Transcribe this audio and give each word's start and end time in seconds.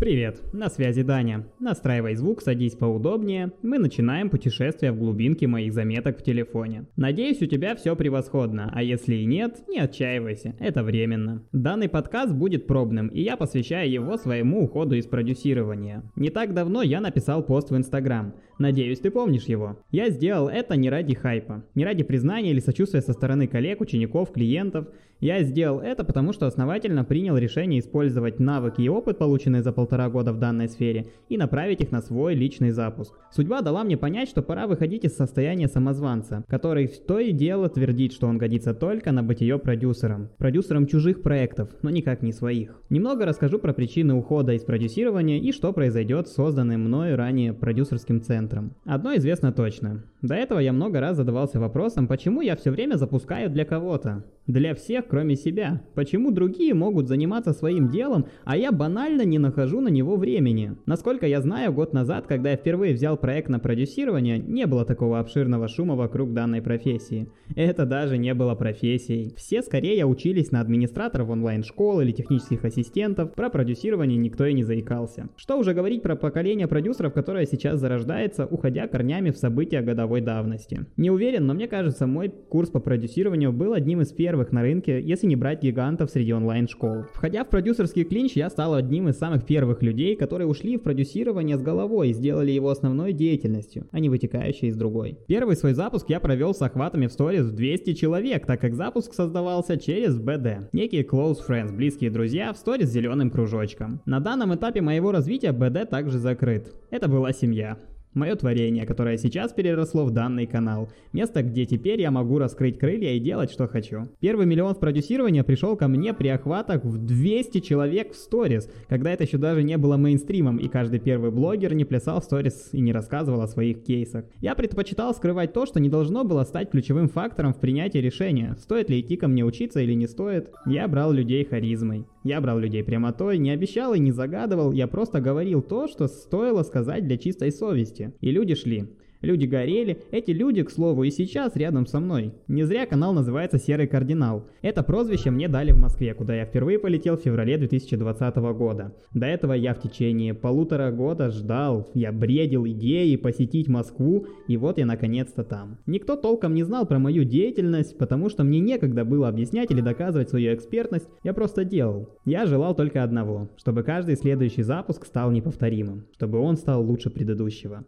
Привет, 0.00 0.42
на 0.52 0.70
связи 0.70 1.02
Даня. 1.04 1.46
Настраивай 1.60 2.16
звук, 2.16 2.42
садись 2.42 2.74
поудобнее. 2.74 3.52
Мы 3.62 3.78
начинаем 3.78 4.28
путешествие 4.28 4.90
в 4.90 4.98
глубинки 4.98 5.44
моих 5.44 5.72
заметок 5.72 6.18
в 6.18 6.22
телефоне. 6.24 6.86
Надеюсь, 6.96 7.40
у 7.40 7.46
тебя 7.46 7.76
все 7.76 7.94
превосходно, 7.94 8.72
а 8.74 8.82
если 8.82 9.14
и 9.14 9.24
нет, 9.24 9.62
не 9.68 9.78
отчаивайся, 9.78 10.56
это 10.58 10.82
временно. 10.82 11.44
Данный 11.52 11.88
подкаст 11.88 12.34
будет 12.34 12.66
пробным, 12.66 13.06
и 13.06 13.22
я 13.22 13.36
посвящаю 13.36 13.88
его 13.88 14.16
своему 14.16 14.64
уходу 14.64 14.96
из 14.96 15.06
продюсирования. 15.06 16.02
Не 16.16 16.30
так 16.30 16.54
давно 16.54 16.82
я 16.82 17.00
написал 17.00 17.44
пост 17.44 17.70
в 17.70 17.76
Инстаграм. 17.76 18.34
Надеюсь, 18.58 19.00
ты 19.00 19.10
помнишь 19.10 19.44
его. 19.44 19.78
Я 19.90 20.10
сделал 20.10 20.48
это 20.48 20.76
не 20.76 20.88
ради 20.88 21.14
хайпа, 21.14 21.64
не 21.74 21.84
ради 21.84 22.04
признания 22.04 22.50
или 22.50 22.60
сочувствия 22.60 23.00
со 23.00 23.12
стороны 23.12 23.46
коллег, 23.46 23.80
учеников, 23.80 24.32
клиентов. 24.32 24.86
Я 25.20 25.42
сделал 25.42 25.80
это 25.80 26.04
потому, 26.04 26.32
что 26.32 26.46
основательно 26.46 27.04
принял 27.04 27.36
решение 27.36 27.80
использовать 27.80 28.40
навыки 28.40 28.82
и 28.82 28.88
опыт, 28.88 29.16
полученные 29.16 29.62
за 29.62 29.72
полтора 29.72 30.10
года 30.10 30.32
в 30.32 30.38
данной 30.38 30.68
сфере, 30.68 31.06
и 31.28 31.36
направить 31.36 31.80
их 31.80 31.92
на 31.92 32.02
свой 32.02 32.34
личный 32.34 32.70
запуск. 32.70 33.14
Судьба 33.32 33.62
дала 33.62 33.84
мне 33.84 33.96
понять, 33.96 34.28
что 34.28 34.42
пора 34.42 34.66
выходить 34.66 35.04
из 35.04 35.16
состояния 35.16 35.68
самозванца, 35.68 36.44
который 36.48 36.88
то 36.88 37.18
и 37.18 37.32
дело 37.32 37.68
твердит, 37.68 38.12
что 38.12 38.26
он 38.26 38.38
годится 38.38 38.74
только 38.74 39.12
на 39.12 39.22
бытие 39.22 39.58
продюсером. 39.58 40.28
Продюсером 40.36 40.86
чужих 40.86 41.22
проектов, 41.22 41.70
но 41.82 41.90
никак 41.90 42.22
не 42.22 42.32
своих. 42.32 42.80
Немного 42.90 43.24
расскажу 43.24 43.58
про 43.58 43.72
причины 43.72 44.14
ухода 44.14 44.52
из 44.52 44.62
продюсирования 44.62 45.40
и 45.40 45.52
что 45.52 45.72
произойдет 45.72 46.28
с 46.28 46.34
созданным 46.34 46.82
мною 46.82 47.16
ранее 47.16 47.52
продюсерским 47.54 48.20
центром. 48.20 48.43
Одно 48.84 49.16
известно 49.16 49.52
точно. 49.52 50.02
До 50.24 50.34
этого 50.34 50.58
я 50.58 50.72
много 50.72 51.00
раз 51.00 51.18
задавался 51.18 51.60
вопросом, 51.60 52.08
почему 52.08 52.40
я 52.40 52.56
все 52.56 52.70
время 52.70 52.96
запускаю 52.96 53.50
для 53.50 53.66
кого-то. 53.66 54.24
Для 54.46 54.74
всех, 54.74 55.06
кроме 55.06 55.36
себя. 55.36 55.82
Почему 55.94 56.30
другие 56.30 56.72
могут 56.72 57.08
заниматься 57.08 57.52
своим 57.52 57.90
делом, 57.90 58.26
а 58.44 58.56
я 58.56 58.72
банально 58.72 59.22
не 59.22 59.38
нахожу 59.38 59.80
на 59.80 59.88
него 59.88 60.16
времени? 60.16 60.76
Насколько 60.86 61.26
я 61.26 61.40
знаю, 61.42 61.72
год 61.72 61.92
назад, 61.92 62.26
когда 62.26 62.50
я 62.50 62.56
впервые 62.56 62.94
взял 62.94 63.18
проект 63.18 63.50
на 63.50 63.58
продюсирование, 63.58 64.38
не 64.38 64.66
было 64.66 64.86
такого 64.86 65.18
обширного 65.18 65.68
шума 65.68 65.94
вокруг 65.94 66.32
данной 66.32 66.62
профессии. 66.62 67.28
Это 67.54 67.84
даже 67.84 68.16
не 68.16 68.32
было 68.32 68.54
профессией. 68.54 69.34
Все 69.36 69.62
скорее 69.62 70.06
учились 70.06 70.50
на 70.50 70.60
администраторов 70.60 71.28
онлайн-школ 71.28 72.00
или 72.00 72.12
технических 72.12 72.64
ассистентов, 72.64 73.34
про 73.34 73.50
продюсирование 73.50 74.18
никто 74.18 74.46
и 74.46 74.54
не 74.54 74.62
заикался. 74.62 75.28
Что 75.36 75.58
уже 75.58 75.74
говорить 75.74 76.02
про 76.02 76.16
поколение 76.16 76.66
продюсеров, 76.66 77.12
которое 77.12 77.44
сейчас 77.44 77.78
зарождается, 77.78 78.33
уходя 78.38 78.86
корнями 78.88 79.30
в 79.30 79.36
события 79.36 79.80
годовой 79.80 80.20
давности. 80.20 80.86
Не 80.96 81.10
уверен, 81.10 81.46
но 81.46 81.54
мне 81.54 81.68
кажется, 81.68 82.06
мой 82.06 82.28
курс 82.28 82.70
по 82.70 82.80
продюсированию 82.80 83.52
был 83.52 83.72
одним 83.72 84.00
из 84.00 84.12
первых 84.12 84.52
на 84.52 84.62
рынке, 84.62 85.00
если 85.00 85.26
не 85.26 85.36
брать 85.36 85.62
гигантов 85.62 86.10
среди 86.10 86.32
онлайн-школ. 86.32 87.04
Входя 87.14 87.44
в 87.44 87.48
продюсерский 87.48 88.04
клинч, 88.04 88.32
я 88.32 88.50
стал 88.50 88.74
одним 88.74 89.08
из 89.08 89.18
самых 89.18 89.46
первых 89.46 89.82
людей, 89.82 90.16
которые 90.16 90.48
ушли 90.48 90.76
в 90.76 90.82
продюсирование 90.82 91.56
с 91.56 91.62
головой 91.62 92.10
и 92.10 92.12
сделали 92.12 92.50
его 92.50 92.70
основной 92.70 93.12
деятельностью, 93.12 93.86
а 93.92 94.00
не 94.00 94.08
вытекающей 94.08 94.68
из 94.68 94.76
другой. 94.76 95.18
Первый 95.26 95.56
свой 95.56 95.74
запуск 95.74 96.08
я 96.08 96.20
провел 96.20 96.54
с 96.54 96.62
охватами 96.62 97.06
в 97.06 97.12
сторис 97.12 97.44
в 97.44 97.54
200 97.54 97.94
человек, 97.94 98.46
так 98.46 98.60
как 98.60 98.74
запуск 98.74 99.14
создавался 99.14 99.76
через 99.76 100.18
BD. 100.18 100.68
Некие 100.72 101.04
close 101.04 101.38
friends, 101.46 101.74
близкие 101.74 102.10
друзья, 102.10 102.52
в 102.52 102.56
сторис 102.56 102.88
с 102.88 102.92
зеленым 102.92 103.30
кружочком. 103.30 104.00
На 104.06 104.20
данном 104.20 104.54
этапе 104.54 104.80
моего 104.80 105.12
развития 105.12 105.52
BD 105.52 105.86
также 105.86 106.18
закрыт. 106.18 106.72
Это 106.90 107.08
была 107.08 107.32
семья. 107.32 107.78
Мое 108.14 108.36
творение, 108.36 108.86
которое 108.86 109.18
сейчас 109.18 109.52
переросло 109.52 110.04
в 110.04 110.12
данный 110.12 110.46
канал. 110.46 110.88
Место, 111.12 111.42
где 111.42 111.66
теперь 111.66 112.00
я 112.00 112.12
могу 112.12 112.38
раскрыть 112.38 112.78
крылья 112.78 113.12
и 113.12 113.18
делать, 113.18 113.50
что 113.50 113.66
хочу. 113.66 114.04
Первый 114.20 114.46
миллион 114.46 114.74
в 114.74 114.78
продюсирование 114.78 115.42
пришел 115.42 115.76
ко 115.76 115.88
мне 115.88 116.14
при 116.14 116.28
охватах 116.28 116.84
в 116.84 116.96
200 116.96 117.58
человек 117.58 118.12
в 118.12 118.16
сторис, 118.16 118.70
когда 118.88 119.10
это 119.10 119.24
еще 119.24 119.36
даже 119.36 119.64
не 119.64 119.76
было 119.76 119.96
мейнстримом, 119.96 120.58
и 120.58 120.68
каждый 120.68 121.00
первый 121.00 121.32
блогер 121.32 121.74
не 121.74 121.84
плясал 121.84 122.20
в 122.20 122.24
сторис 122.24 122.68
и 122.70 122.80
не 122.80 122.92
рассказывал 122.92 123.40
о 123.40 123.48
своих 123.48 123.82
кейсах. 123.82 124.26
Я 124.40 124.54
предпочитал 124.54 125.12
скрывать 125.12 125.52
то, 125.52 125.66
что 125.66 125.80
не 125.80 125.88
должно 125.88 126.22
было 126.22 126.44
стать 126.44 126.70
ключевым 126.70 127.08
фактором 127.08 127.52
в 127.52 127.58
принятии 127.58 127.98
решения, 127.98 128.56
стоит 128.60 128.90
ли 128.90 129.00
идти 129.00 129.16
ко 129.16 129.26
мне 129.26 129.44
учиться 129.44 129.80
или 129.80 129.92
не 129.92 130.06
стоит. 130.06 130.50
Я 130.66 130.86
брал 130.86 131.10
людей 131.10 131.44
харизмой. 131.44 132.06
Я 132.24 132.40
брал 132.40 132.58
людей 132.58 132.82
прямотой, 132.82 133.36
не 133.36 133.50
обещал 133.50 133.92
и 133.92 133.98
не 133.98 134.10
загадывал, 134.10 134.72
я 134.72 134.88
просто 134.88 135.20
говорил 135.20 135.60
то, 135.60 135.86
что 135.86 136.08
стоило 136.08 136.62
сказать 136.62 137.06
для 137.06 137.18
чистой 137.18 137.52
совести. 137.52 138.14
И 138.22 138.30
люди 138.30 138.54
шли. 138.54 138.88
Люди 139.24 139.46
горели, 139.46 140.02
эти 140.10 140.32
люди, 140.32 140.62
к 140.62 140.70
слову, 140.70 141.04
и 141.04 141.10
сейчас 141.10 141.56
рядом 141.56 141.86
со 141.86 141.98
мной. 141.98 142.34
Не 142.46 142.64
зря 142.64 142.84
канал 142.84 143.14
называется 143.14 143.58
«Серый 143.58 143.86
кардинал». 143.86 144.46
Это 144.60 144.82
прозвище 144.82 145.30
мне 145.30 145.48
дали 145.48 145.72
в 145.72 145.78
Москве, 145.78 146.12
куда 146.12 146.34
я 146.34 146.44
впервые 146.44 146.78
полетел 146.78 147.16
в 147.16 147.22
феврале 147.22 147.56
2020 147.56 148.36
года. 148.36 148.94
До 149.14 149.24
этого 149.24 149.54
я 149.54 149.72
в 149.72 149.80
течение 149.80 150.34
полутора 150.34 150.90
года 150.90 151.30
ждал, 151.30 151.88
я 151.94 152.12
бредил 152.12 152.66
идеей 152.66 153.16
посетить 153.16 153.66
Москву, 153.66 154.26
и 154.46 154.58
вот 154.58 154.76
я 154.76 154.84
наконец-то 154.84 155.42
там. 155.42 155.78
Никто 155.86 156.16
толком 156.16 156.52
не 156.52 156.62
знал 156.62 156.86
про 156.86 156.98
мою 156.98 157.24
деятельность, 157.24 157.96
потому 157.96 158.28
что 158.28 158.44
мне 158.44 158.60
некогда 158.60 159.06
было 159.06 159.28
объяснять 159.28 159.70
или 159.70 159.80
доказывать 159.80 160.28
свою 160.28 160.54
экспертность, 160.54 161.08
я 161.22 161.32
просто 161.32 161.64
делал. 161.64 162.10
Я 162.26 162.44
желал 162.44 162.74
только 162.74 163.02
одного, 163.02 163.48
чтобы 163.56 163.84
каждый 163.84 164.16
следующий 164.16 164.62
запуск 164.62 165.06
стал 165.06 165.30
неповторимым, 165.30 166.04
чтобы 166.12 166.38
он 166.40 166.58
стал 166.58 166.84
лучше 166.84 167.08
предыдущего. 167.08 167.86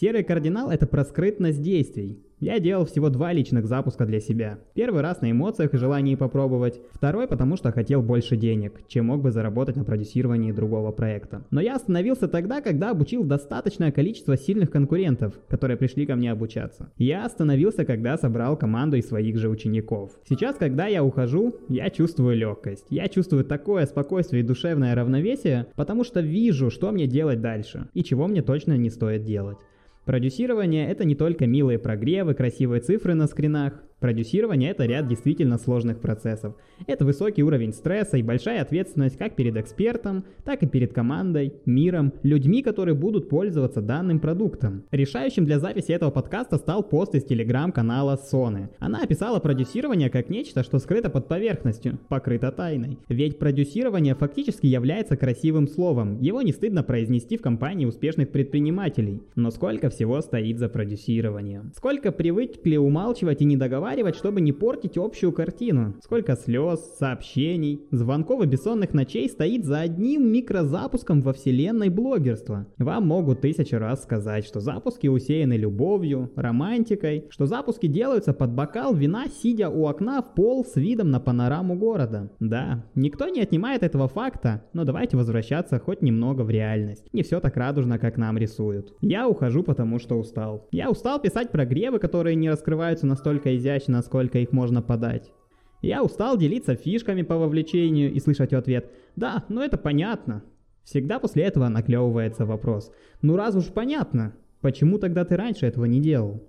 Серый 0.00 0.24
кардинал– 0.24 0.70
это 0.72 0.88
про 0.88 1.04
скрытность 1.04 1.62
действий. 1.62 2.18
Я 2.40 2.58
делал 2.58 2.84
всего 2.84 3.10
два 3.10 3.32
личных 3.32 3.64
запуска 3.66 4.04
для 4.04 4.18
себя. 4.18 4.58
Первый 4.74 5.02
раз 5.02 5.20
на 5.20 5.30
эмоциях 5.30 5.72
и 5.72 5.78
желании 5.78 6.16
попробовать, 6.16 6.80
второй 6.90 7.28
потому 7.28 7.56
что 7.56 7.70
хотел 7.70 8.02
больше 8.02 8.36
денег, 8.36 8.80
чем 8.88 9.06
мог 9.06 9.22
бы 9.22 9.30
заработать 9.30 9.76
на 9.76 9.84
продюсировании 9.84 10.50
другого 10.50 10.90
проекта. 10.90 11.44
Но 11.52 11.60
я 11.60 11.76
остановился 11.76 12.26
тогда, 12.26 12.60
когда 12.60 12.90
обучил 12.90 13.22
достаточное 13.22 13.92
количество 13.92 14.36
сильных 14.36 14.72
конкурентов, 14.72 15.38
которые 15.48 15.76
пришли 15.76 16.06
ко 16.06 16.16
мне 16.16 16.32
обучаться. 16.32 16.90
Я 16.98 17.24
остановился, 17.24 17.84
когда 17.84 18.18
собрал 18.18 18.56
команду 18.56 18.96
из 18.96 19.06
своих 19.06 19.38
же 19.38 19.48
учеников. 19.48 20.10
Сейчас, 20.28 20.56
когда 20.56 20.86
я 20.88 21.04
ухожу, 21.04 21.54
я 21.68 21.88
чувствую 21.88 22.36
легкость. 22.36 22.86
Я 22.90 23.06
чувствую 23.06 23.44
такое 23.44 23.86
спокойствие 23.86 24.42
и 24.42 24.46
душевное 24.46 24.96
равновесие, 24.96 25.68
потому 25.76 26.02
что 26.02 26.18
вижу, 26.18 26.68
что 26.70 26.90
мне 26.90 27.06
делать 27.06 27.40
дальше 27.40 27.88
и 27.94 28.02
чего 28.02 28.26
мне 28.26 28.42
точно 28.42 28.76
не 28.76 28.90
стоит 28.90 29.22
делать. 29.22 29.58
Продюсирование— 30.04 30.86
это 30.90 31.04
не 31.04 31.14
только 31.14 31.46
милые 31.46 31.78
прогревы, 31.78 32.34
красивые 32.34 32.82
цифры 32.82 33.14
на 33.14 33.26
скринах, 33.26 33.82
Продюсирование– 34.04 34.70
это 34.72 34.84
ряд 34.84 35.08
действительно 35.08 35.56
сложных 35.56 35.98
процессов. 35.98 36.56
Это 36.86 37.06
высокий 37.06 37.42
уровень 37.42 37.72
стресса 37.72 38.18
и 38.18 38.22
большая 38.22 38.60
ответственность 38.60 39.16
как 39.16 39.34
перед 39.34 39.56
экспертом, 39.56 40.26
так 40.44 40.62
и 40.62 40.66
перед 40.66 40.92
командой, 40.92 41.54
миром, 41.64 42.12
людьми, 42.22 42.62
которые 42.62 42.94
будут 42.94 43.30
пользоваться 43.30 43.80
данным 43.80 44.20
продуктом. 44.20 44.84
Решающим 44.90 45.46
для 45.46 45.58
записи 45.58 45.92
этого 45.92 46.10
подкаста 46.10 46.58
стал 46.58 46.82
пост 46.82 47.14
из 47.14 47.24
телеграм-канала 47.24 48.16
Соны. 48.16 48.68
Она 48.78 49.04
описала 49.04 49.38
продюсирование 49.40 50.10
как 50.10 50.28
нечто, 50.28 50.64
что 50.64 50.80
скрыто 50.80 51.08
под 51.08 51.26
поверхностью, 51.26 51.98
покрыто 52.10 52.52
тайной. 52.52 52.98
Ведь 53.08 53.38
продюсирование 53.38 54.14
фактически 54.14 54.66
является 54.66 55.16
красивым 55.16 55.66
словом, 55.66 56.20
его 56.20 56.42
не 56.42 56.52
стыдно 56.52 56.82
произнести 56.82 57.38
в 57.38 57.40
компании 57.40 57.86
успешных 57.86 58.28
предпринимателей. 58.28 59.22
Но 59.34 59.50
сколько 59.50 59.88
всего 59.88 60.20
стоит 60.20 60.58
за 60.58 60.68
продюсированием? 60.68 61.72
Сколько 61.74 62.12
привыкли 62.12 62.76
умалчивать 62.76 63.40
и 63.40 63.46
не 63.46 63.56
договаривать 63.56 63.93
разговаривать, 63.94 64.16
чтобы 64.16 64.40
не 64.40 64.52
портить 64.52 64.98
общую 64.98 65.32
картину. 65.32 65.94
Сколько 66.02 66.34
слез, 66.34 66.80
сообщений, 66.98 67.82
звонков 67.90 68.42
и 68.42 68.46
бессонных 68.46 68.92
ночей 68.92 69.28
стоит 69.28 69.64
за 69.64 69.80
одним 69.80 70.32
микрозапуском 70.32 71.20
во 71.20 71.32
вселенной 71.32 71.90
блогерства. 71.90 72.66
Вам 72.78 73.06
могут 73.06 73.40
тысячу 73.40 73.78
раз 73.78 74.02
сказать, 74.02 74.44
что 74.44 74.60
запуски 74.60 75.06
усеяны 75.06 75.54
любовью, 75.54 76.32
романтикой, 76.34 77.26
что 77.30 77.46
запуски 77.46 77.86
делаются 77.86 78.32
под 78.32 78.50
бокал 78.50 78.94
вина, 78.94 79.26
сидя 79.28 79.68
у 79.68 79.86
окна 79.86 80.22
в 80.22 80.34
пол 80.34 80.64
с 80.64 80.74
видом 80.76 81.10
на 81.10 81.20
панораму 81.20 81.76
города. 81.76 82.30
Да, 82.40 82.84
никто 82.94 83.28
не 83.28 83.40
отнимает 83.40 83.82
этого 83.82 84.08
факта, 84.08 84.64
но 84.72 84.84
давайте 84.84 85.16
возвращаться 85.16 85.78
хоть 85.78 86.02
немного 86.02 86.42
в 86.42 86.50
реальность. 86.50 87.04
Не 87.12 87.22
все 87.22 87.40
так 87.40 87.56
радужно, 87.56 87.98
как 87.98 88.16
нам 88.16 88.38
рисуют. 88.38 88.92
Я 89.00 89.28
ухожу, 89.28 89.62
потому 89.62 89.98
что 89.98 90.18
устал. 90.18 90.66
Я 90.72 90.90
устал 90.90 91.20
писать 91.20 91.50
прогревы, 91.50 91.98
которые 91.98 92.34
не 92.34 92.50
раскрываются 92.50 93.06
настолько 93.06 93.56
изящно, 93.56 93.83
передач, 93.84 93.88
насколько 93.88 94.38
их 94.38 94.52
можно 94.52 94.82
подать. 94.82 95.32
Я 95.82 96.02
устал 96.02 96.38
делиться 96.38 96.74
фишками 96.74 97.22
по 97.22 97.36
вовлечению 97.36 98.12
и 98.12 98.20
слышать 98.20 98.52
ответ 98.52 98.90
«Да, 99.16 99.44
ну 99.48 99.60
это 99.60 99.76
понятно». 99.76 100.42
Всегда 100.84 101.18
после 101.18 101.44
этого 101.44 101.68
наклевывается 101.68 102.44
вопрос 102.44 102.90
«Ну 103.22 103.36
раз 103.36 103.54
уж 103.54 103.66
понятно, 103.66 104.32
почему 104.60 104.98
тогда 104.98 105.24
ты 105.24 105.36
раньше 105.36 105.66
этого 105.66 105.86
не 105.86 106.00
делал?» 106.00 106.42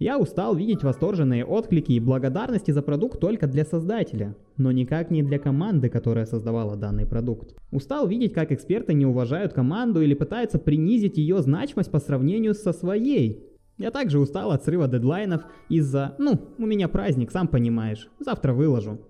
Я 0.00 0.18
устал 0.18 0.56
видеть 0.56 0.82
восторженные 0.82 1.44
отклики 1.44 1.92
и 1.92 2.00
благодарности 2.00 2.72
за 2.72 2.82
продукт 2.82 3.20
только 3.20 3.46
для 3.46 3.64
создателя, 3.64 4.34
но 4.56 4.72
никак 4.72 5.10
не 5.10 5.22
для 5.22 5.38
команды, 5.38 5.88
которая 5.88 6.26
создавала 6.26 6.76
данный 6.76 7.06
продукт. 7.06 7.54
Устал 7.70 8.08
видеть, 8.08 8.32
как 8.32 8.50
эксперты 8.50 8.92
не 8.92 9.06
уважают 9.06 9.52
команду 9.52 10.02
или 10.02 10.14
пытаются 10.14 10.58
принизить 10.58 11.16
ее 11.16 11.38
значимость 11.42 11.92
по 11.92 12.00
сравнению 12.00 12.54
со 12.54 12.72
своей. 12.72 13.53
Я 13.76 13.90
также 13.90 14.18
устал 14.18 14.52
от 14.52 14.64
срыва 14.64 14.86
дедлайнов 14.86 15.42
из-за, 15.68 16.14
ну, 16.18 16.40
у 16.58 16.66
меня 16.66 16.88
праздник, 16.88 17.30
сам 17.30 17.48
понимаешь, 17.48 18.08
завтра 18.20 18.52
выложу. 18.52 19.00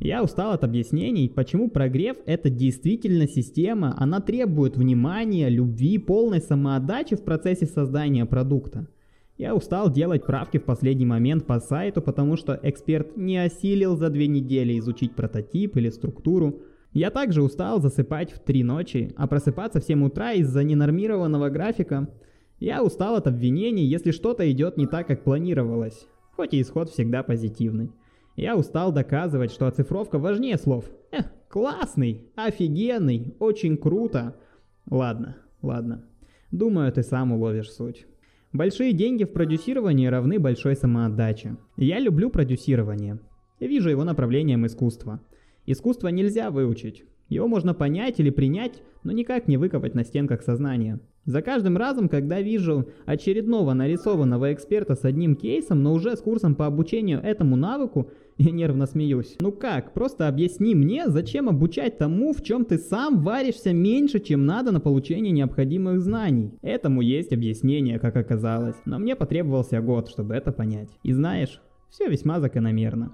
Я 0.00 0.22
устал 0.22 0.52
от 0.52 0.64
объяснений, 0.64 1.28
почему 1.28 1.68
прогрев– 1.68 2.16
это 2.26 2.48
действительно 2.48 3.28
система, 3.28 3.94
она 3.98 4.20
требует 4.20 4.76
внимания, 4.76 5.48
любви, 5.48 5.98
полной 5.98 6.40
самоотдачи 6.40 7.16
в 7.16 7.22
процессе 7.22 7.66
создания 7.66 8.24
продукта. 8.24 8.86
Я 9.36 9.54
устал 9.54 9.90
делать 9.90 10.26
правки 10.26 10.58
в 10.58 10.64
последний 10.64 11.06
момент 11.06 11.46
по 11.46 11.60
сайту, 11.60 12.02
потому 12.02 12.36
что 12.36 12.58
эксперт 12.62 13.16
не 13.16 13.38
осилил 13.38 13.96
за 13.96 14.10
две 14.10 14.26
недели 14.26 14.78
изучить 14.78 15.14
прототип 15.14 15.76
или 15.76 15.88
структуру. 15.88 16.60
Я 16.92 17.10
также 17.10 17.42
устал 17.42 17.80
засыпать 17.80 18.32
в 18.32 18.38
три 18.38 18.62
ночи, 18.62 19.12
а 19.16 19.26
просыпаться 19.26 19.80
в 19.80 19.84
7 19.84 20.04
утра 20.04 20.32
из-за 20.32 20.62
ненормированного 20.62 21.48
графика. 21.48 22.08
Я 22.60 22.84
устал 22.84 23.16
от 23.16 23.26
обвинений, 23.26 23.86
если 23.86 24.10
что-то 24.10 24.50
идет 24.52 24.76
не 24.76 24.86
так, 24.86 25.06
как 25.06 25.24
планировалось, 25.24 26.06
хоть 26.36 26.52
и 26.52 26.60
исход 26.60 26.90
всегда 26.90 27.22
позитивный. 27.22 27.90
Я 28.36 28.54
устал 28.54 28.92
доказывать, 28.92 29.50
что 29.50 29.66
оцифровка 29.66 30.18
важнее 30.18 30.58
слов. 30.58 30.84
Эх, 31.10 31.24
классный, 31.48 32.30
офигенный, 32.36 33.34
очень 33.38 33.78
круто. 33.78 34.36
Ладно, 34.90 35.38
ладно. 35.62 36.04
Думаю, 36.50 36.92
ты 36.92 37.02
сам 37.02 37.32
уловишь 37.32 37.72
суть. 37.72 38.06
Большие 38.52 38.92
деньги 38.92 39.24
в 39.24 39.32
продюсировании 39.32 40.06
равны 40.06 40.38
большой 40.38 40.76
самоотдаче. 40.76 41.56
Я 41.78 41.98
люблю 41.98 42.28
продюсирование. 42.28 43.20
Я 43.58 43.68
вижу 43.68 43.88
его 43.88 44.04
направлением 44.04 44.66
искусства. 44.66 45.20
Искусство 45.64 46.08
нельзя 46.08 46.50
выучить. 46.50 47.04
Его 47.30 47.48
можно 47.48 47.72
понять 47.72 48.20
или 48.20 48.28
принять, 48.28 48.82
но 49.02 49.12
никак 49.12 49.48
не 49.48 49.56
выковать 49.56 49.94
на 49.94 50.04
стенках 50.04 50.42
сознания. 50.42 51.00
За 51.26 51.42
каждым 51.42 51.76
разом, 51.76 52.08
когда 52.08 52.40
вижу 52.40 52.88
очередного 53.04 53.74
нарисованного 53.74 54.52
эксперта 54.52 54.94
с 54.94 55.04
одним 55.04 55.36
кейсом, 55.36 55.82
но 55.82 55.92
уже 55.92 56.16
с 56.16 56.20
курсом 56.20 56.54
по 56.54 56.66
обучению 56.66 57.20
этому 57.20 57.56
навыку, 57.56 58.10
я 58.38 58.50
нервно 58.50 58.86
смеюсь. 58.86 59.36
Ну 59.40 59.52
как, 59.52 59.92
просто 59.92 60.28
объясни 60.28 60.74
мне, 60.74 61.08
зачем 61.08 61.48
обучать 61.48 61.98
тому, 61.98 62.32
в 62.32 62.42
чем 62.42 62.64
ты 62.64 62.78
сам 62.78 63.22
варишься 63.22 63.72
меньше, 63.72 64.18
чем 64.18 64.46
надо 64.46 64.72
на 64.72 64.80
получение 64.80 65.32
необходимых 65.32 66.00
знаний. 66.00 66.52
Этому 66.62 67.02
есть 67.02 67.32
объяснение, 67.32 67.98
как 67.98 68.16
оказалось, 68.16 68.76
но 68.86 68.98
мне 68.98 69.14
потребовался 69.14 69.80
год, 69.80 70.08
чтобы 70.08 70.34
это 70.34 70.52
понять. 70.52 70.88
И 71.02 71.12
знаешь, 71.12 71.60
все 71.90 72.08
весьма 72.08 72.40
закономерно. 72.40 73.12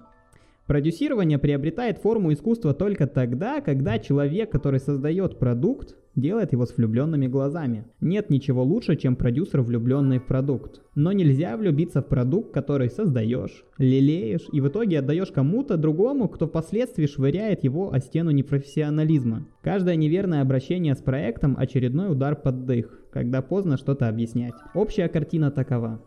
Продюсирование 0.67 1.39
приобретает 1.39 1.99
форму 1.99 2.33
искусства 2.33 2.75
только 2.75 3.07
тогда, 3.07 3.61
когда 3.61 4.01
человек, 4.01 4.51
который 4.51 4.81
создает 4.81 5.39
продукт, 5.39 5.95
делает 6.17 6.53
его 6.53 6.67
с 6.67 6.77
влюбленными 6.77 7.29
глазами. 7.29 7.85
Нет 8.01 8.31
ничего 8.31 8.65
лучше, 8.65 8.97
чем 8.97 9.15
продюсер, 9.15 9.63
влюбленный 9.63 10.19
в 10.19 10.27
продукт. 10.27 10.81
Но 10.97 11.13
нельзя 11.13 11.57
влюбиться 11.57 12.03
в 12.03 12.09
продукт, 12.09 12.53
который 12.53 12.91
создаешь, 12.91 13.65
лелеешь 13.79 14.49
и 14.53 14.61
в 14.61 14.69
итоге 14.69 14.99
отдаешь 14.99 15.31
кому-то 15.31 15.77
другому, 15.77 16.29
кто 16.29 16.49
впоследствии 16.49 17.07
швыряет 17.07 17.63
его 17.63 17.93
о 17.93 18.01
стену 18.01 18.33
непрофессионализма. 18.33 19.47
Каждое 19.63 19.95
неверное 19.95 20.43
обращение 20.43 20.95
с 20.95 21.03
проектом– 21.03 21.55
очередной 21.59 22.11
удар 22.11 22.35
под 22.35 22.67
дых, 22.67 23.03
когда 23.13 23.41
поздно 23.41 23.77
что-то 23.77 24.09
объяснять. 24.09 24.55
Общая 24.75 25.09
картина 25.09 25.51
такова. 25.53 26.03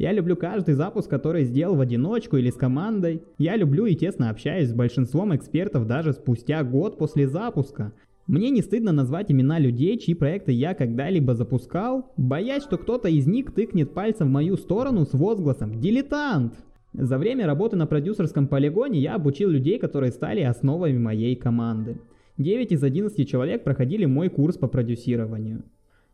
Я 0.00 0.12
люблю 0.12 0.34
каждый 0.34 0.72
запуск, 0.72 1.10
который 1.10 1.44
сделал 1.44 1.76
в 1.76 1.80
одиночку 1.82 2.38
или 2.38 2.48
с 2.48 2.54
командой. 2.54 3.22
Я 3.36 3.54
люблю 3.56 3.84
и 3.84 3.94
тесно 3.94 4.30
общаюсь 4.30 4.70
с 4.70 4.72
большинством 4.72 5.36
экспертов 5.36 5.86
даже 5.86 6.14
спустя 6.14 6.64
год 6.64 6.96
после 6.96 7.28
запуска. 7.28 7.92
Мне 8.26 8.48
не 8.48 8.62
стыдно 8.62 8.92
назвать 8.92 9.30
имена 9.30 9.58
людей, 9.58 9.98
чьи 9.98 10.14
проекты 10.14 10.52
я 10.52 10.72
когда-либо 10.72 11.34
запускал, 11.34 12.14
боясь, 12.16 12.62
что 12.62 12.78
кто-то 12.78 13.10
из 13.10 13.26
них 13.26 13.52
тыкнет 13.52 13.92
пальцем 13.92 14.28
в 14.28 14.30
мою 14.30 14.56
сторону 14.56 15.04
с 15.04 15.12
возгласом 15.12 15.78
«Дилетант!». 15.78 16.54
За 16.94 17.18
время 17.18 17.44
работы 17.44 17.76
на 17.76 17.86
продюсерском 17.86 18.48
полигоне 18.48 19.00
я 19.00 19.16
обучил 19.16 19.50
людей, 19.50 19.78
которые 19.78 20.12
стали 20.12 20.40
основами 20.40 20.96
моей 20.96 21.36
команды. 21.36 22.00
9 22.38 22.72
из 22.72 22.82
11 22.82 23.28
человек 23.28 23.64
проходили 23.64 24.06
мой 24.06 24.30
курс 24.30 24.56
по 24.56 24.66
продюсированию. 24.66 25.62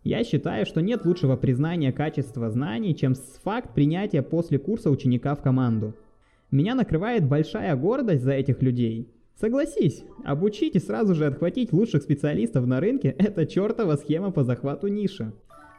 Я 0.06 0.22
считаю, 0.22 0.66
что 0.66 0.82
нет 0.82 1.04
лучшего 1.04 1.34
признания 1.34 1.90
качества 1.90 2.48
знаний, 2.48 2.94
чем 2.94 3.14
факт 3.42 3.74
принятия 3.74 4.22
после 4.22 4.56
курса 4.56 4.88
ученика 4.88 5.34
в 5.34 5.42
команду. 5.42 5.96
Меня 6.52 6.76
накрывает 6.76 7.26
большая 7.26 7.74
гордость 7.74 8.22
за 8.22 8.34
этих 8.34 8.62
людей. 8.62 9.10
Согласись, 9.34 10.04
обучить 10.24 10.76
и 10.76 10.78
сразу 10.78 11.16
же 11.16 11.26
отхватить 11.26 11.72
лучших 11.72 12.04
специалистов 12.04 12.68
на 12.68 12.78
рынке– 12.78 13.16
это 13.18 13.46
чертова 13.46 13.96
схема 13.96 14.30
по 14.30 14.44
захвату 14.44 14.86
ниши. 14.86 15.32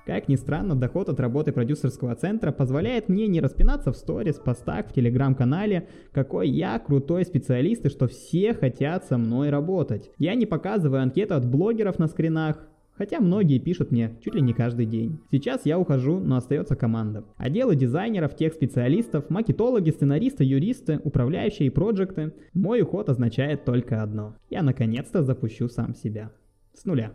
Как 0.06 0.28
ни 0.28 0.36
странно, 0.36 0.76
доход 0.76 1.08
от 1.08 1.22
работы 1.22 1.54
продюсерского 1.54 2.14
центра 2.16 2.52
позволяет 2.52 3.08
мне 3.08 3.28
не 3.28 3.40
распинаться 3.40 3.94
в 3.94 3.96
сторис, 3.96 4.36
постах, 4.36 4.88
в 4.88 4.94
телеграм-канале, 4.94 5.88
какой 6.12 6.50
я 6.50 6.78
крутой 6.80 7.24
специалист 7.24 7.86
и 7.86 7.90
что 7.90 8.08
все 8.08 8.54
хотят 8.54 9.06
со 9.06 9.18
мной 9.18 9.52
работать. 9.52 10.12
Я 10.18 10.36
не 10.36 10.46
показываю 10.46 11.02
анкету 11.02 11.36
от 11.36 11.50
блогеров 11.50 11.98
на 11.98 12.08
скринах, 12.08 12.68
Хотя 12.98 13.20
многие 13.20 13.60
пишут 13.60 13.92
мне 13.92 14.18
чуть 14.24 14.36
ли 14.36 14.42
не 14.42 14.54
каждый 14.54 14.86
день. 14.86 15.20
Сейчас 15.32 15.66
я 15.66 15.78
ухожу, 15.80 16.20
но 16.20 16.38
остается 16.38 16.76
команда. 16.76 17.26
Отделы 17.38 17.76
дизайнеров, 17.76 18.36
тех 18.36 18.54
специалистов, 18.54 19.30
макетологи, 19.30 19.92
сценаристы, 19.92 20.44
юристы, 20.44 21.00
управляющие 21.04 21.68
и 21.68 21.72
проекты. 21.72 22.34
Мой 22.54 22.82
уход 22.82 23.10
означает 23.10 23.64
только 23.64 24.02
одно. 24.02 24.36
Я 24.50 24.62
наконец-то 24.62 25.24
запущу 25.24 25.70
сам 25.70 25.96
себя. 25.96 26.32
С 26.74 26.86
нуля. 26.86 27.14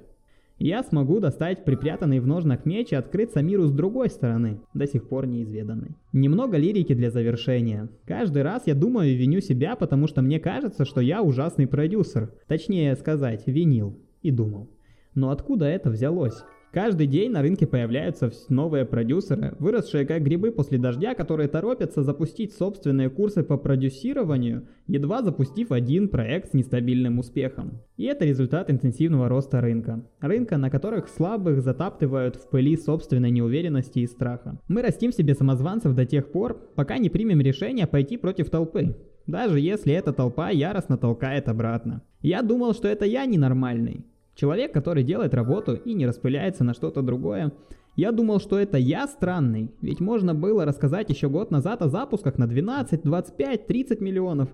Я 0.58 0.82
смогу 0.84 1.19
достать 1.19 1.64
припрятанный 1.64 2.20
в 2.20 2.26
ножнах 2.26 2.64
меч 2.64 2.93
и 2.93 2.94
открыться 2.94 3.43
миру 3.43 3.67
с 3.67 3.73
другой 3.73 4.08
стороны, 4.08 4.61
до 4.75 4.87
сих 4.87 5.08
пор 5.08 5.26
неизведанной. 5.26 5.96
Немного 6.12 6.56
лирики 6.56 6.94
для 6.94 7.11
завершения. 7.11 7.88
Каждый 8.05 8.43
раз 8.43 8.62
я 8.67 8.75
думаю 8.75 9.11
и 9.11 9.17
виню 9.17 9.40
себя, 9.40 9.75
потому 9.75 10.06
что 10.06 10.23
мне 10.23 10.38
кажется, 10.38 10.84
что 10.84 11.00
я 11.00 11.23
ужасный 11.23 11.67
продюсер. 11.67 12.32
Точнее 12.46 12.94
сказать, 12.94 13.43
винил 13.46 13.99
и 14.23 14.31
думал. 14.31 14.70
Но 15.14 15.31
откуда 15.31 15.67
это 15.67 15.91
взялось? 15.91 16.43
Каждый 16.73 17.06
день 17.06 17.31
на 17.31 17.43
рынке 17.43 17.67
появляются 17.67 18.31
новые 18.49 18.87
продюсеры, 18.87 19.55
выросшие 19.59 20.06
как 20.06 20.23
грибы 20.23 20.53
после 20.53 20.79
дождя, 20.79 21.14
которые 21.14 21.47
торопятся 21.47 22.03
запустить 22.03 22.55
собственные 22.55 23.11
курсы 23.11 23.43
по 23.43 23.59
продюсированию, 23.59 24.67
едва 24.87 25.23
запустив 25.23 25.70
один 25.70 26.09
проект 26.09 26.53
с 26.53 26.55
нестабильным 26.55 27.19
успехом. 27.19 27.82
И 27.99 28.05
это 28.05 28.25
результат 28.25 28.70
интенсивного 28.70 29.29
роста 29.29 29.61
рынка. 29.61 30.03
Рынка, 30.20 30.56
на 30.56 30.70
которых 30.70 31.09
слабых 31.09 31.61
затаптывают 31.61 32.37
в 32.37 32.49
пыли 32.49 32.79
собственной 32.79 33.31
неуверенности 33.31 33.99
и 33.99 34.06
страха. 34.06 34.58
Мы 34.67 34.81
растим 34.81 35.12
себе 35.12 35.35
самозванцев 35.35 35.94
до 35.94 36.06
тех 36.06 36.32
пор, 36.32 36.58
пока 36.75 36.97
не 36.97 37.11
примем 37.11 37.43
решение 37.43 37.87
пойти 37.87 38.17
против 38.17 38.49
толпы. 38.49 38.97
Даже 39.26 39.61
если 39.61 39.93
эта 39.93 40.15
толпа 40.15 40.49
яростно 40.49 40.97
толкает 40.97 41.49
обратно. 41.49 42.03
Я 42.23 42.41
думал, 42.41 42.73
что 42.73 42.88
это 42.88 43.05
я 43.05 43.26
ненормальный. 43.26 44.06
Человек, 44.34 44.73
который 44.73 45.05
делает 45.05 45.34
работу 45.34 45.75
и 45.75 45.94
не 45.94 46.06
распыляется 46.06 46.64
на 46.64 46.75
что-то 46.75 47.02
другое. 47.02 47.53
Я 47.96 48.10
думал, 48.12 48.41
что 48.41 48.58
это 48.58 48.79
я 48.79 49.06
странный, 49.06 49.70
ведь 49.82 50.01
можно 50.01 50.34
было 50.34 50.65
рассказать 50.65 51.10
еще 51.10 51.29
год 51.29 51.51
назад 51.51 51.82
о 51.82 51.89
запусках 51.89 52.39
на 52.39 52.46
12, 52.46 53.03
25, 53.03 53.67
30 53.67 54.01
миллионов. 54.01 54.48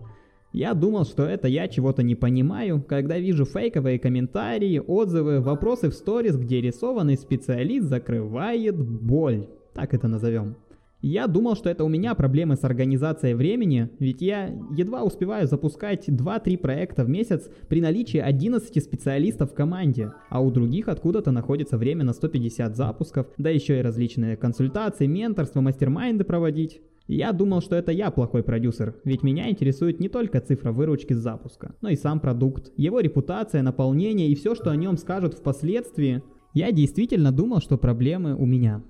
Я 0.52 0.74
думал, 0.74 1.04
что 1.04 1.24
это 1.24 1.46
я 1.46 1.68
чего-то 1.68 2.02
не 2.02 2.14
понимаю, 2.16 2.82
когда 2.82 3.18
вижу 3.18 3.44
фейковые 3.44 3.98
комментарии, 3.98 4.82
отзывы, 4.84 5.40
вопросы 5.40 5.90
в 5.90 5.94
сторис, 5.94 6.36
где 6.36 6.60
рисованный 6.60 7.16
специалист 7.16 7.86
закрывает 7.86 8.76
боль. 8.76 9.46
Так 9.74 9.94
это 9.94 10.08
назовем. 10.08 10.56
Я 11.00 11.28
думал, 11.28 11.54
что 11.54 11.70
это 11.70 11.84
у 11.84 11.88
меня 11.88 12.16
проблемы 12.16 12.56
с 12.56 12.64
организацией 12.64 13.34
времени, 13.34 13.88
ведь 14.00 14.20
я 14.20 14.48
едва 14.76 15.04
успеваю 15.04 15.46
запускать 15.46 16.08
2-3 16.08 16.58
проекта 16.58 17.04
в 17.04 17.08
месяц 17.08 17.48
при 17.68 17.80
наличии 17.80 18.18
11 18.18 18.82
специалистов 18.82 19.52
в 19.52 19.54
команде, 19.54 20.12
а 20.28 20.42
у 20.42 20.50
других 20.50 20.88
откуда-то 20.88 21.30
находится 21.30 21.78
время 21.78 22.02
на 22.02 22.12
150 22.12 22.74
запусков, 22.74 23.28
да 23.38 23.48
еще 23.48 23.78
и 23.78 23.82
различные 23.82 24.36
консультации, 24.36 25.06
менторство, 25.06 25.60
мастер-майнды 25.60 26.24
проводить. 26.24 26.80
Я 27.06 27.30
думал, 27.30 27.60
что 27.60 27.76
это 27.76 27.92
я 27.92 28.10
плохой 28.10 28.42
продюсер, 28.42 28.96
ведь 29.04 29.22
меня 29.22 29.48
интересует 29.48 30.00
не 30.00 30.08
только 30.08 30.40
цифра 30.40 30.72
выручки 30.72 31.12
с 31.12 31.18
запуска, 31.18 31.76
но 31.80 31.90
и 31.90 31.96
сам 31.96 32.18
продукт, 32.18 32.72
его 32.76 32.98
репутация, 32.98 33.62
наполнение 33.62 34.28
и 34.28 34.34
все, 34.34 34.56
что 34.56 34.72
о 34.72 34.76
нем 34.76 34.96
скажут 34.96 35.34
впоследствии. 35.34 36.24
Я 36.54 36.72
действительно 36.72 37.30
думал, 37.30 37.60
что 37.60 37.78
проблемы 37.78 38.34
у 38.34 38.44
меня. 38.44 38.82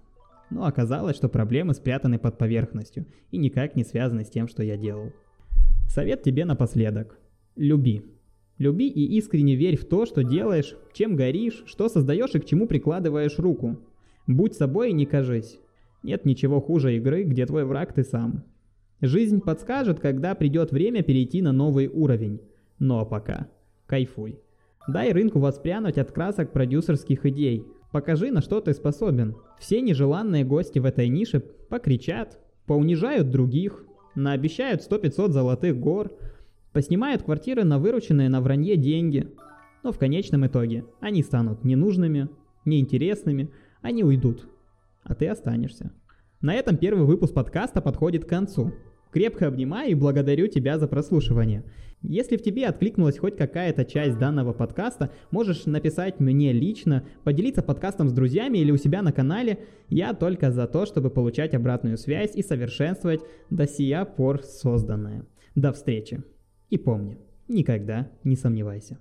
Но 0.50 0.64
оказалось, 0.64 1.16
что 1.16 1.28
проблемы 1.28 1.74
спрятаны 1.74 2.18
под 2.18 2.38
поверхностью 2.38 3.06
и 3.30 3.38
никак 3.38 3.76
не 3.76 3.84
связаны 3.84 4.24
с 4.24 4.30
тем, 4.30 4.48
что 4.48 4.62
я 4.62 4.76
делал. 4.76 5.12
Совет 5.88 6.22
тебе 6.22 6.44
напоследок. 6.44 7.18
Люби. 7.56 8.04
Люби 8.58 8.88
и 8.88 9.16
искренне 9.16 9.54
верь 9.54 9.76
в 9.76 9.84
то, 9.84 10.06
что 10.06 10.24
делаешь, 10.24 10.74
чем 10.92 11.16
горишь, 11.16 11.62
что 11.66 11.88
создаешь 11.88 12.34
и 12.34 12.40
к 12.40 12.44
чему 12.44 12.66
прикладываешь 12.66 13.38
руку. 13.38 13.78
Будь 14.26 14.54
собой 14.54 14.90
и 14.90 14.94
не 14.94 15.06
кажись. 15.06 15.58
Нет 16.02 16.24
ничего 16.24 16.60
хуже 16.60 16.96
игры, 16.96 17.24
где 17.24 17.46
твой 17.46 17.64
враг 17.64 17.92
ты 17.92 18.04
сам. 18.04 18.44
Жизнь 19.00 19.40
подскажет, 19.40 20.00
когда 20.00 20.34
придет 20.34 20.72
время 20.72 21.02
перейти 21.02 21.40
на 21.40 21.52
новый 21.52 21.86
уровень. 21.86 22.40
Но 22.78 23.06
пока. 23.06 23.48
Кайфуй. 23.86 24.38
Дай 24.88 25.12
рынку 25.12 25.38
воспрянуть 25.38 25.98
от 25.98 26.10
красок 26.12 26.52
продюсерских 26.52 27.26
идей, 27.26 27.64
Покажи, 27.92 28.30
на 28.30 28.42
что 28.42 28.60
ты 28.60 28.74
способен. 28.74 29.36
Все 29.58 29.80
нежеланные 29.80 30.44
гости 30.44 30.78
в 30.78 30.84
этой 30.84 31.08
нише 31.08 31.40
покричат, 31.40 32.38
поунижают 32.66 33.30
других, 33.30 33.84
наобещают 34.14 34.82
100-500 34.82 35.30
золотых 35.30 35.78
гор, 35.78 36.12
Поснимают 36.72 37.22
квартиры 37.22 37.64
на 37.64 37.78
вырученные 37.78 38.28
на 38.28 38.40
вранье 38.40 38.76
деньги. 38.76 39.28
Но 39.82 39.90
в 39.90 39.98
конечном 39.98 40.46
итоге 40.46 40.84
они 41.00 41.22
станут 41.22 41.64
ненужными, 41.64 42.28
неинтересными, 42.64 43.50
они 43.80 44.04
уйдут. 44.04 44.46
А 45.02 45.14
ты 45.14 45.28
останешься. 45.28 45.92
На 46.40 46.54
этом 46.54 46.76
первый 46.76 47.04
выпуск 47.04 47.34
подкаста 47.34 47.80
подходит 47.80 48.26
к 48.26 48.28
концу. 48.28 48.72
Крепко 49.12 49.46
обнимаю 49.46 49.90
и 49.90 49.94
благодарю 49.94 50.46
тебя 50.48 50.78
за 50.78 50.86
прослушивание. 50.86 51.64
Если 52.02 52.36
в 52.36 52.42
тебе 52.42 52.66
откликнулась 52.66 53.18
хоть 53.18 53.36
какая-то 53.36 53.84
часть 53.84 54.18
данного 54.18 54.52
подкаста, 54.52 55.10
можешь 55.30 55.66
написать 55.66 56.20
мне 56.20 56.52
лично, 56.52 57.04
поделиться 57.24 57.62
подкастом 57.62 58.08
с 58.08 58.12
друзьями 58.12 58.58
или 58.58 58.70
у 58.70 58.76
себя 58.76 59.02
на 59.02 59.12
канале. 59.12 59.58
Я 59.88 60.14
только 60.14 60.52
за 60.52 60.68
то, 60.68 60.86
чтобы 60.86 61.10
получать 61.10 61.54
обратную 61.54 61.98
связь 61.98 62.36
и 62.36 62.42
совершенствовать 62.42 63.20
до 63.50 63.66
сия 63.66 64.04
пор 64.04 64.44
созданное. 64.44 65.26
До 65.56 65.72
встречи. 65.72 66.22
И 66.70 66.78
помни, 66.78 67.18
никогда 67.48 68.10
не 68.22 68.36
сомневайся. 68.36 68.98